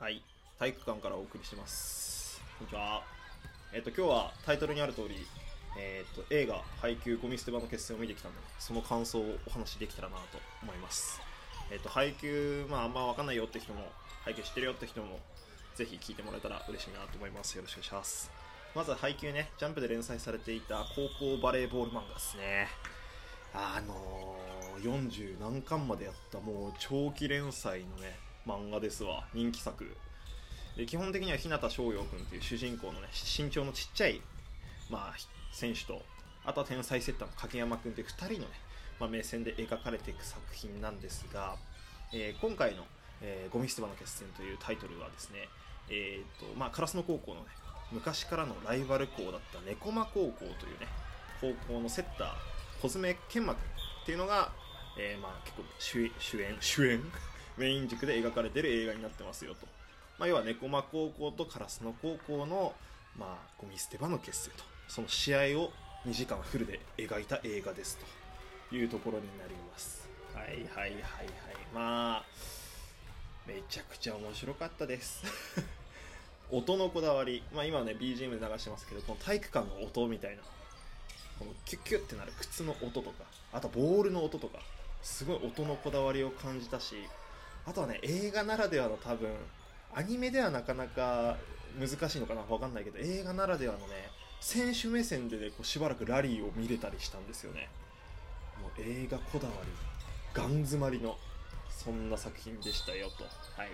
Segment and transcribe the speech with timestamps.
[0.00, 0.22] はい、
[0.58, 2.40] 体育館からお送りします。
[2.58, 3.02] こんにちは。
[3.70, 5.14] えっ、と、今日はタイトルにある通り、
[5.78, 11.20] えっ、と、映画、配給ゴミ捨て場の決戦を見てきたので、その感想をお話しできたらなと思います。
[11.70, 13.92] えっ、と、配給、まあ、あんまわかんないよって人も、
[14.24, 15.20] 配給知ってるよって人も、
[15.74, 17.54] ぜひ聞いてもらえたら嬉しいなと思います。
[17.56, 18.30] よろしくお願いします。
[18.74, 22.68] まずは配給ね、ジャンプで連載されていた高校バレーボール漫画ですね。
[23.52, 24.38] あの、
[24.80, 29.24] 40何巻までやったもう長期連載のね漫画ですわ。
[29.34, 29.86] 人気作。
[30.76, 34.20] で基本的には日向翔陽君っていう主人公のね身長のちっちゃい、
[34.88, 35.14] まあ、
[35.52, 36.02] 選手と
[36.44, 38.46] あとは天才セッターの影山君っていう2人のね、
[38.98, 41.56] まあ、目線で描かれていく作品なんですが、
[42.12, 42.84] えー今回の、
[43.20, 45.48] えーゴミ捨て場の決戦」というタイトルはですね、
[45.90, 47.46] えーとまあ、烏野高校のね
[47.92, 50.86] 昔からのライバル校だった猫間高校というね
[51.40, 52.28] 高校のセッター
[52.80, 53.62] 小爪健馬君
[54.02, 54.52] っていうのが、
[54.98, 57.02] えーまあ、結構主主演主演？
[57.60, 59.66] メイン軸で描かれてる映画になってますよと、
[60.18, 62.72] まあ、要は猫間高校と烏野高校の、
[63.18, 64.64] まあ、ゴミ捨て場の決戦と。
[64.88, 65.70] その試合を
[66.06, 67.98] 2時間フルで描いた映画です
[68.70, 70.08] というところになります。
[70.34, 70.94] はいはいはいはい。
[71.74, 72.24] まあ
[73.46, 75.22] めちゃくちゃ面白かったです。
[76.50, 80.42] 音のこだわり、まあ、今はね BGM で流してますけどこの体育館の音みたいな。
[81.38, 84.58] このキュッキュッってなる靴の音とかあとボールの音とか
[85.02, 86.96] すごい音のこだわりを感じたし
[87.66, 89.30] あとはね映画ならではの多分
[89.94, 91.36] アニメではなかなか
[91.78, 97.68] 難しいのかな分かんないけど映画ならではのね選手目線でねこうしばらくラリーを見れたりしたんですよね。
[98.60, 99.70] もう映画こだわり
[100.32, 101.16] ガン詰まりの
[101.68, 103.24] そんな作品でしたよと。
[103.24, 103.70] はい。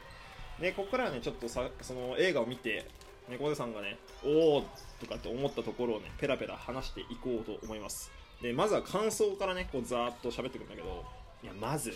[0.60, 2.86] でここからはねちょっとさその映画を見て
[3.28, 4.64] 猫背さんがねおお
[5.00, 8.10] とかって思ったところをねペラペラ話していこうと思います。
[8.42, 11.04] でまずは感想からねこうざーっと喋ってくんだけど
[11.42, 11.94] いやまず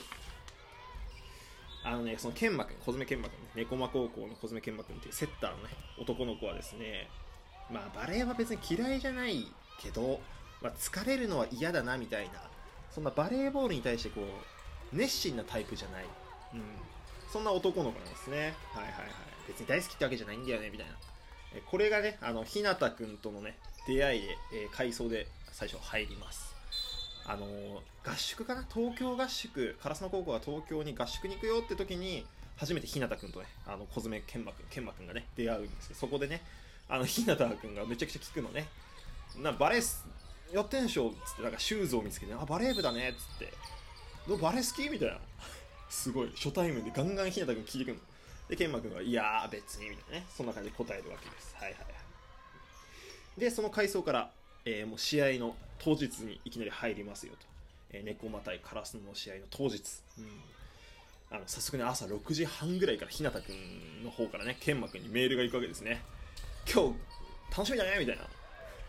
[1.83, 7.09] あのねその健馬くん小爪健馬くんね猫間高校の小爪健馬くんっていうセッターのね男の子はですね
[7.70, 9.47] まあバレーは別に嫌いじゃない
[9.81, 10.20] けど、
[10.61, 12.33] まあ、疲れるのは嫌だなみたいな
[12.90, 16.05] そんなバレーボールに対してこう熱心なタイプじゃない、
[16.55, 16.61] うん、
[17.33, 18.55] そんな男の子なんですね。
[18.74, 19.11] はいはいはい。
[19.46, 20.92] 別に大好きってわけじゃないんだよねみたいな。
[21.67, 26.59] これがねあの日向くんとのね出会いで、えー回想で最初入ります。
[27.30, 27.46] あの
[28.05, 28.67] 合宿かな？
[28.74, 29.77] 東京合宿。
[29.80, 32.27] 烏野高校が東京に合宿に行くよって時に
[32.57, 36.42] 初めて日向くんとねあの小爪健馬くん健馬くんがね出会うんですけどそこでね
[36.89, 38.67] あの日向くんがめちゃくちゃ聞くのね。
[39.40, 40.05] なバレーす
[40.52, 43.52] やってんしょっつってなんかシューズを見つけてあバレー部だねっつって。
[44.27, 44.89] どバレー好き？
[44.90, 45.19] みたいな。
[45.89, 46.33] すごい。
[46.35, 48.01] 初対面でガンガン日向くん聞いてくるの。
[48.48, 50.27] で健馬くんが「いやー別に」みたいなね。
[50.36, 51.55] そんな感じで答えるわけです。
[51.55, 51.86] はいはいは
[53.36, 53.40] い。
[53.40, 54.30] でその回想から、
[54.64, 57.38] えーもう試合の当日にいきなり入りますよと、
[57.92, 59.80] えー、猫間対カラスの試合の当日、
[60.18, 60.26] うん、
[61.30, 66.02] あの早速ね朝6時半ぐらいから日向くんの方からね健馬くんにメールが行くわけですね。
[66.72, 66.94] 今日
[67.50, 68.24] 楽しみだねみたいな。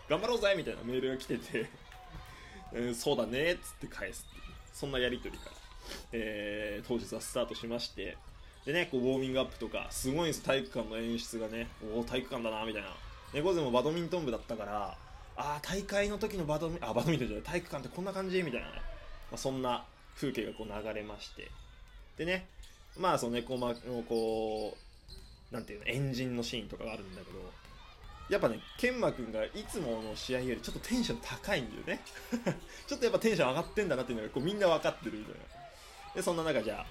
[0.10, 1.70] 頑張ろうぜみたいなメールが来てて、
[2.74, 4.42] うん、そうだねっつって返すって
[4.74, 5.56] そんなやり取りから、
[6.12, 8.18] えー当日はスタートしまして。
[8.66, 11.68] でねこうウォーミングアップとかすごいんです体育館の演出がね。
[11.96, 12.96] おお体育館だなみたいな。
[13.34, 14.98] 猫背もバドミントン部だったから
[15.42, 18.74] ああ大会の時のバドミあバドミントンじゃない体育館ってこんな感じみたいなね、
[19.32, 19.84] まあ、そんな
[20.16, 21.50] 風景がこう流れまして。
[22.18, 22.46] でね
[22.98, 24.78] まあその猫間のこ
[25.52, 27.40] うなんていうのエンジンのシーンとかがあるんだけど
[28.30, 32.04] やっぱね健馬くんがいつもの試合よりちょっとテンション高いんだよね。
[32.88, 35.42] ちょっとやっぱテンション上がってんだなっていうのがこうみんな分かってるみたいな。
[36.16, 36.86] でそんな中じゃあ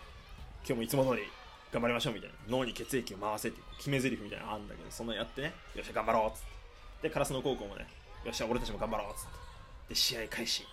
[0.66, 1.22] 今日もいつも通り
[1.72, 2.36] 頑張りましょうみたいな。
[2.48, 5.54] 脳に血液を回せって決め台詞みたいなのあるんだけどそんなやってね。
[5.74, 6.42] よっしゃ頑張ろうっつっ
[7.02, 7.08] て。
[7.08, 7.86] で烏野高校もね
[8.24, 9.30] よっしゃ俺たちも頑張ろうっつって。
[9.90, 10.66] で試合開始。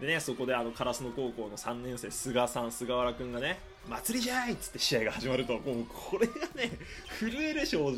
[0.00, 3.58] でねそこであの烏野高校の3年生菅さん菅原君がね
[3.88, 6.70] 祭りじゃいっつって試合が始まるともうこれがね
[7.18, 7.94] 震える正直。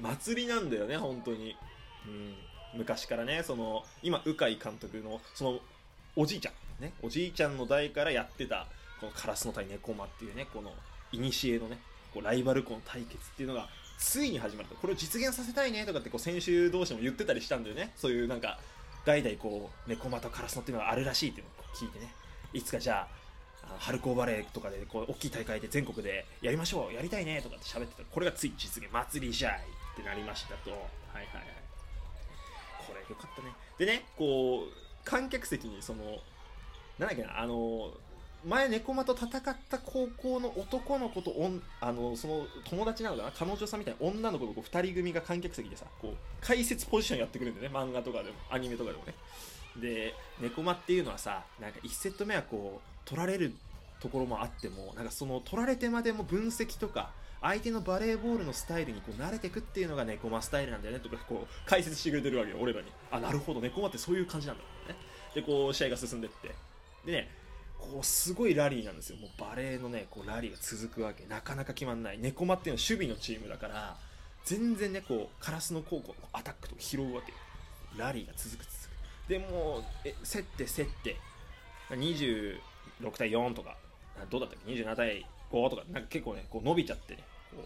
[0.00, 1.56] 祭りなんだよね本当に。
[2.06, 2.34] うん。
[2.78, 5.58] 昔からねその今鵜飼監督のその
[6.16, 6.82] おじいちゃん。
[6.82, 8.66] ねおじいちゃんの代からやってた
[9.00, 10.72] このカラスの対猫間っていうねこの
[11.12, 11.78] 古のね
[12.12, 13.68] こうライバル校の対決っていうのが
[13.98, 14.74] ついに始まると。
[14.76, 17.92] これを実現させたいねとかってこう選手同士も言ってたりしたんだよね。
[17.96, 18.58] そういうなんか
[19.04, 22.12] 代々こう猫間とカラスのっていうのがあるらしいっていうのを聞いてね。
[22.52, 23.06] いつかじゃ
[23.62, 30.70] あ春高バレーとかでこう大きい大会で全国でやりましょうやりたいねとかって喋ってたこれがついに実現祭りじゃいってなりましたと。
[30.70, 30.80] はい
[31.14, 31.44] はいはい。
[32.86, 33.52] これよかったね。
[33.78, 36.18] でねこう観客席にその
[36.98, 37.92] なんだっけなあの
[38.46, 43.32] 前猫間と戦った高校の男の子とおんあのその友達なのかな？
[43.32, 47.76] 彼女さんみたいな女の子のこう2人組が観客席でさこう解説ポジションやってくるんだよね。
[47.76, 49.14] 漫画とかでもアニメとかでもね。
[49.80, 53.54] で猫間っていうのはさなんか1セット目はこう取られる
[54.00, 61.00] ところもあってもなんかその取られてまでも分析とか相手のバレーボールのスタイルにこう慣れてくっていうのがネコマスタイルなんだよね。
[61.00, 62.88] とかこう解説してくれてるわけよ俺らに。
[63.10, 63.60] あなるほど。
[63.60, 64.96] ネコマってそういう感じなんだろうね。
[65.34, 66.54] でこう試合が進んでって。
[67.06, 67.28] でね
[67.84, 69.16] こうすごいラリーなんですよ。
[69.16, 71.26] もうバレーのねこうラリーが続くわけ。
[71.26, 72.18] なかなか決まんない。
[72.18, 73.96] ネコマっていうのは守備のチームだから
[74.44, 77.32] 全然ねこうカラスの高校のアタックとか拾うわけ
[77.96, 78.68] ラリーが続く続
[79.26, 79.28] く。
[79.28, 81.16] でもうえ競って競って。
[81.90, 82.58] 26
[83.16, 83.76] 対4とか。
[84.30, 85.82] どうだったっけ？27対5とか。
[85.90, 87.24] なんか結構ねこう伸びちゃってね。
[87.54, 87.62] こ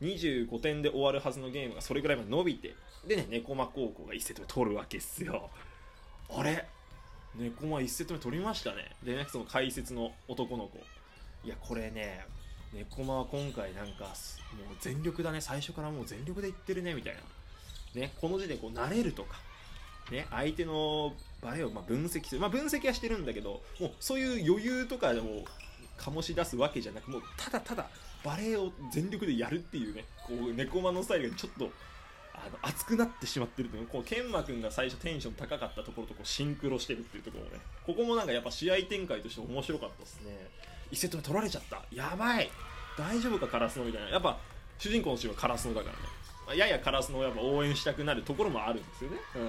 [0.00, 2.74] う25点で終わるはずのゲームがそれぐらいまで伸びて。
[3.06, 5.50] でね猫間高校が1セット目取るわけっすよ。
[6.30, 6.66] あれ？
[7.38, 8.90] 猫間1セット目取りましたね。
[9.04, 10.78] でねその解説の男の子。
[11.44, 12.26] いやこれね
[12.74, 15.40] 猫間は今回なんかもう全力だね。
[15.40, 17.14] 最初からもう全力でいってるねみたい
[17.94, 18.00] な。
[18.00, 19.36] ねこの時点でこう慣れるとか。
[20.10, 21.12] ね、相手の
[21.42, 25.44] 場合をま分析する、まあ、分析はしてるんだけどもうそういう余裕とかでも
[25.98, 27.88] 醸し出すわけじゃなくもうただただ
[28.24, 31.70] バレエを全力でやるっていうねこう猫間のスタイルがちょっと
[32.44, 40.48] あの熱くなってしまってるというこう研磨君が最初テンション高かったところとこうシンクロしてるっていうところもねここもなんかやっぱ試合展開として面白かったですね
[40.92, 42.50] 1セット目取られちゃったやばい
[42.96, 44.38] 大丈夫かカラスノみたいなやっぱ
[44.78, 45.98] 主人公のチームはカラスノだからね
[46.48, 49.18] まあ、ややカラスのやっぱ応援したくなるところもあるんですよね。
[49.36, 49.42] うん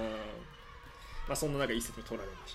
[1.26, 2.54] まあ、そんな中、1セット目取られまし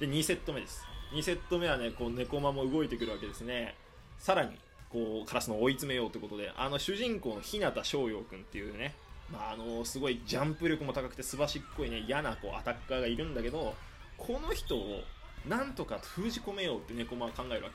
[0.00, 0.84] で、2セット目です。
[1.12, 3.76] 2セット目はね、こう、猫間も動いてくるわけですね。
[4.18, 4.58] さらに、
[4.90, 8.96] こう、カラスの追い詰めようということで、あの、主人公の日向翔陽君っていうね、
[9.30, 13.74] まあ、あの、すごいジャンプ力も高くて、すばしっこいね、嫌な、こう、アタッカーがいるんだけど、
[14.16, 15.02] この人を、
[15.46, 17.70] なんとか封じ込めようって猫間は考えるわ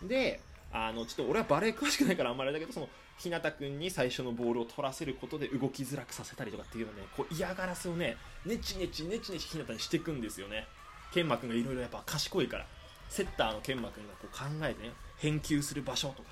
[0.00, 0.06] け。
[0.06, 0.40] で、
[0.72, 2.88] あの、ちょっと俺はバレー詳しくないからあんまりだけど、その、
[3.18, 10.66] 日向君に最初のボールを取らせることで動きづらくさせたりとかっていうのね、こう嫌がらせをね、ねちねちねちねち日向にしていくんですよね。
[11.12, 12.66] 研磨君がいろいろやっぱ賢いから、
[13.08, 16.30] セッターの研磨君がこう考えてね、返球する場所とか、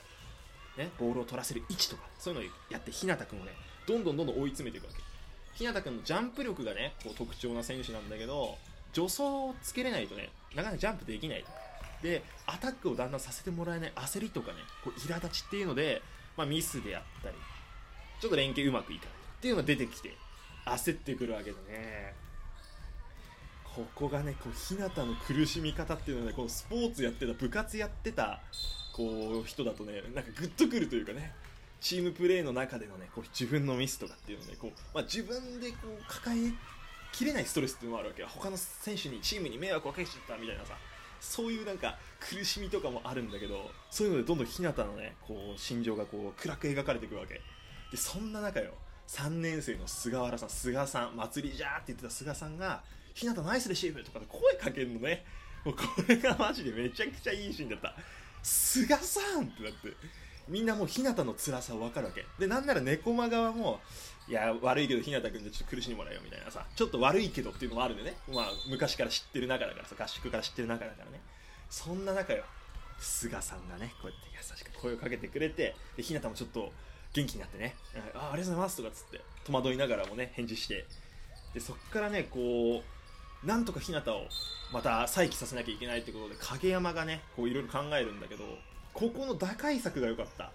[0.78, 3.52] ね、ボールを取らせる位置とか、そういうのをやって日向君をね、
[3.86, 5.02] どんどんどんどん追い詰めていくわけ。
[5.54, 8.56] 日向君のジャンプ力がね、こう特徴な選手なんだけど、
[8.92, 11.48] 助走をつけれないとね、なかなかジャンプできないと。
[12.02, 16.02] で、アタックをだんだんさせてもらえない焦りとかね、こう苛立ちっていうので、
[16.40, 17.34] まあ、ミスであったり
[18.20, 20.16] ちょっと連携うまくいかないっていうのが出てきて
[20.64, 22.14] 焦ってくるわけでね
[23.64, 28.40] ここがねこう日向の苦しみ方っていうのはねこのスポーツやってた部活やってた
[28.94, 31.32] こう人だとねなんかグッとくるというかね
[31.80, 36.52] チームプレーの中でのねこう自分のミスとかっていうのねこう、まあ、自分でこう抱え
[37.12, 38.28] きれないストレスっていうのもあるわけよ。
[38.30, 40.74] 他の選手にチームに迷惑をかけちゃったみたいなさ
[41.20, 47.40] そういうなんか苦しみとかもあるんだけどそういうのでどんどん日向のねこう心情がこう暗く描かれていくわけ。
[47.90, 48.72] でそんな中よ
[49.08, 52.82] 3年生の菅原さん菅さん祭りじゃーって言ってた菅さんが
[53.14, 55.24] 「日向ナイスレシーブ」とかで声かけるのね。
[55.64, 57.94] もうこれがマジでめちゃくちゃいいシーンだった。
[58.42, 59.94] 菅さんってなって。
[60.48, 62.26] みんなもう日向の辛さ分かるわけ。
[62.38, 63.80] でなんなら猫間側も
[64.28, 71.20] いや悪いけど日向君でちょっと苦しんでもらえよみたいなさちょっと悪いけどっていうのもあるんでね、まあ、昔から知ってる中だからさ合宿から知ってる中だからね。
[71.68, 72.44] そんな中よ。
[72.98, 76.70] 菅さんがねこうやって優しく声をかけてくれてで日向もちょっと
[77.12, 77.74] 元気になってね
[78.14, 80.86] 「あありがとうございます」とかつって戸惑いながらもね返事して。
[81.54, 82.82] でそっからねこ
[83.42, 84.28] うなんとか日向を
[84.72, 88.44] また再起させなきゃいけないってことで影山がねこういろいろ考えるんだけど
[88.92, 90.52] ここの打開策が良かった。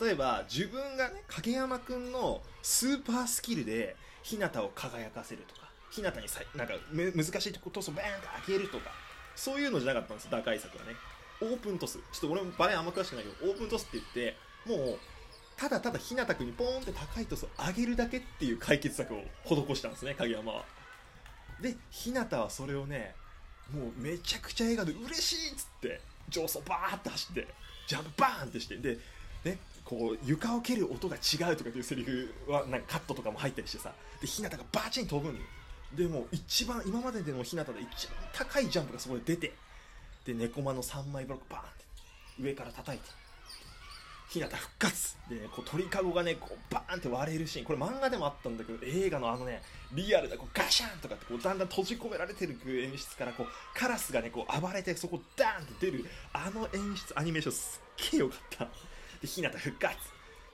[0.00, 8.90] 例えば自分がね影山君のスーパースキルで日向を輝かせるとか日向にさなんか難しいとこトスをバーンと開けるとか
[9.36, 10.94] そういうのじゃなかったんです打開策はね。
[11.42, 11.98] オープントス。
[11.98, 14.98] ちょっと俺もバレーあんま詳しくないけどオープントスって言ってもう
[15.56, 20.64] ただただ日向君にポーンって高いトスを上げるだけっていう解決策を施したんですね影山は。
[21.60, 23.14] で日向はそれをね
[23.72, 27.46] もうめちゃくちゃ笑顔で嬉しいっつって上層バーって走って
[27.86, 28.98] ジャンプバーンってしてで
[29.44, 35.40] ねこう床を蹴る音が違うとかっていうセリフはなんかカットとかも入ったりしてさで日向がバーチン飛ぶんよ。
[35.94, 39.52] でも一番今まででの日向で一番高いジャンプがそこで出て
[40.24, 43.23] で猫間の3枚ブロックバーンって上から叩いて。
[44.34, 47.64] 日向復活で、ね、こう鳥かごがねこうバーンって割れるシーン。
[47.64, 49.62] これ漫画でもあったんだけど映画のあのね
[49.92, 58.64] リアルなこうガシャンとかってこうだんだん閉じ込められてる演出からこうカラスがねこう暴れてそこダーンって出るあの演出アニメーションすっげえよかった。
[59.20, 59.96] で日向復活。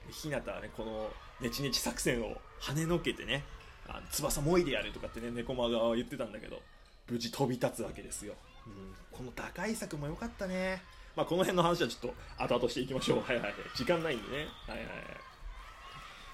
[0.09, 1.09] 日向はねこの
[1.41, 3.43] ネチネチ作戦を跳ねのけてね
[3.87, 6.61] あの翼もいでやるとかってね猫間側は言ってたんだけど
[7.09, 8.33] 無事飛び立つわけですよ、
[8.67, 10.81] うん、この打開策も良かったね。
[11.15, 13.19] まあこの辺の話はちょっと後々していきましょう。
[13.21, 13.53] はいはいはい。
[13.75, 14.47] 時間ないんでね。
[14.67, 14.87] はいはい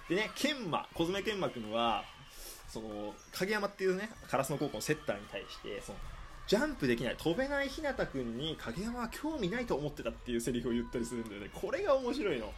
[0.09, 2.03] でね研磨小爪研磨君は
[2.69, 5.97] その影山っていうね烏野高校のセッターに対してその
[6.47, 11.49] ジャンプできない飛べない日向君に影山は興味ないと思ってたっていうセリフを言ったりするんだよね。
[11.53, 12.53] これが面白いの。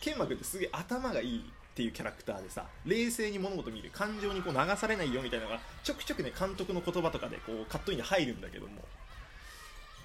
[0.00, 3.90] 剣幕ってすげえ頭がいいっていうキャラクターでさ冷静に物事見る。
[3.90, 8.82] 感情にこう流されないよみたいなのがちょくちょくね監督の言葉とかでこうカットインで入るんだけども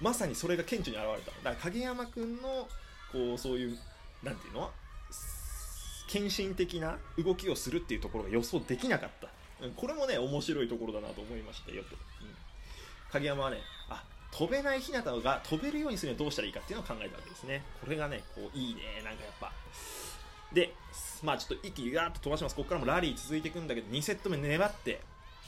[0.00, 1.50] まさにそれが顕著に現れた。
[1.50, 2.68] だから影山君の
[3.12, 3.78] こうそういう
[4.22, 4.70] なんていうの？
[6.08, 9.28] 献身的な動きをするっていうところが予想できなかった。
[9.74, 12.28] これもね面白いところだなと思いましたよと、うん、
[13.10, 13.56] 影山はね
[13.88, 17.62] あ飛べない日向が飛べるようにするにはどうしたらいいかっていうのを考えたわけですね。
[17.82, 18.82] これがねこういいね。
[19.02, 19.52] なんかやっぱ。
[20.52, 20.74] で
[21.22, 22.54] まあちょっと息ガーッと飛ばします。
[22.54, 25.00] ここからもラリー続いていくんだけど2セット目粘って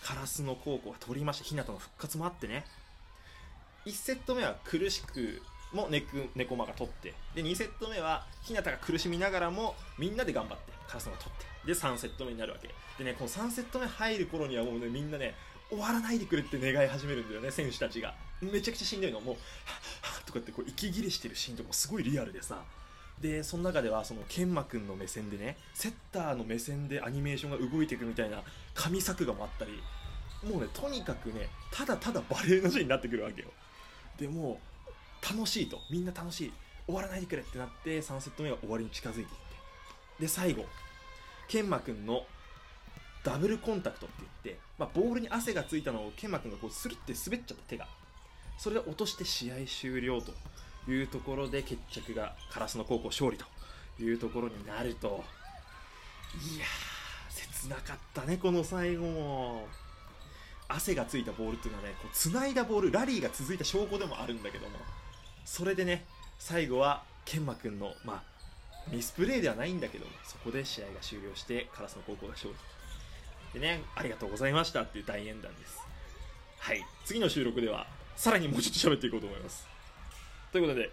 [0.02, 2.64] カラスの高校が取りまして日向の復活もあってね。
[3.86, 5.42] 1セット目は苦しく
[5.72, 12.68] もネクネコマが取ってで2セット目は日向が苦しみながらもみんなで頑張ってカラスが取ってで3セット目になるわけ。
[12.96, 15.34] でねこの3セット目入る頃にはもうねみんなね
[15.68, 18.14] 終わらないでくれって願い始めるんだよね選手たちが。
[18.40, 19.20] めちゃくちゃしんどいの。
[19.20, 22.62] もうはっはっとかってこう息切れしてるシーンとかもすごいリアルでさ。
[23.20, 28.42] でその中ではその研磨君の目線でねセッターの目線でアニメーションが動いていくみたいな
[28.74, 29.72] 神作画もあったり。
[30.48, 33.48] もうねとにかくねただただバレエのシーンになってくるわけよ。
[34.18, 34.60] でも
[35.22, 35.80] 楽しいと。
[35.90, 36.52] みんな楽しい。
[36.86, 39.34] 終わらないでくれってなって3セット目が終わりに近づいていって。
[40.20, 40.64] で最後
[41.48, 42.22] 研磨君の
[43.24, 47.86] ダブルコンタクトって言って、まあ、ボールに汗がついたのを研磨君がこうスルって滑っちゃった手が
[48.58, 50.32] それで落として試合終了と
[50.90, 53.44] いうところで決着がカラスの高校勝利と
[54.02, 55.24] いうところになると。
[56.34, 59.68] いやー切なかったねこの最後も。
[60.68, 64.76] 汗がついたボールっていうのはねこう繋いだボールラリーが続いた証拠でもあるんだけども
[65.44, 66.04] それでね
[66.38, 68.22] 最後は研磨君のまあ
[68.92, 72.50] ミスプレーではないんだけどもそこで試合が終了してカラスの高校が勝
[73.54, 73.60] 利。
[73.60, 75.78] でねありがとうございましたっていう大演談です。
[76.58, 79.66] はい次の収録ではさらにもうちょっと喋っていこうと思います。
[80.52, 80.90] ということで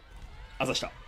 [0.58, 1.04] あざした。